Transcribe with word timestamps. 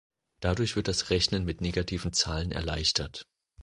Dadurch 0.39 0.75
wird 0.75 0.87
das 0.87 1.11
Rechnen 1.11 1.45
mit 1.45 1.61
negativen 1.61 2.11
Zahlen 2.11 2.51
erleichtert. 2.51 3.27